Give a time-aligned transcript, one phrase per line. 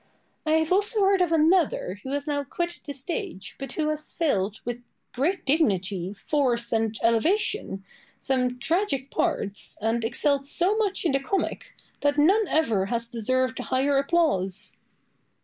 [0.47, 3.99] I have also heard of another, who has now quitted the stage, but who had
[3.99, 4.81] filled, with
[5.13, 7.85] great dignity, force, and elevation,
[8.19, 13.59] some tragic parts, and excelled so much in the comic, that none ever has deserved
[13.59, 14.75] a higher applause.